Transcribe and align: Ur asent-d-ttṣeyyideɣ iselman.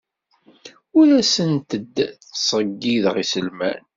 Ur 0.99 1.07
asent-d-ttṣeyyideɣ 1.21 3.15
iselman. 3.23 3.83